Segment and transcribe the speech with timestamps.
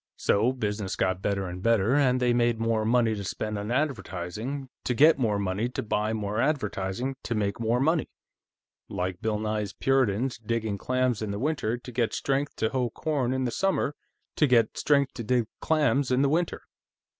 [0.17, 4.67] So business got better and better, and they made more money to spend on advertising
[4.83, 8.09] to get more money to buy more advertising to make more money,
[8.89, 13.31] like Bill Nye's Puritans digging clams in the winter to get strength to hoe corn
[13.31, 13.93] in the summer
[14.37, 16.63] to get strength to dig clams in the winter.